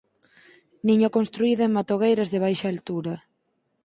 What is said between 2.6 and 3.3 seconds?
altura.